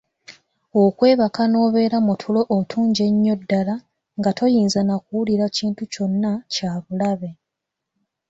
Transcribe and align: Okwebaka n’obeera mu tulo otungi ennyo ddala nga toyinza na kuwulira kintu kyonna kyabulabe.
Okwebaka 0.83 1.41
n’obeera 1.47 1.97
mu 2.05 2.13
tulo 2.21 2.41
otungi 2.57 3.01
ennyo 3.09 3.33
ddala 3.41 3.75
nga 4.17 4.31
toyinza 4.37 4.81
na 4.87 4.95
kuwulira 5.03 5.45
kintu 5.57 5.81
kyonna 5.93 6.31
kyabulabe. 6.53 7.29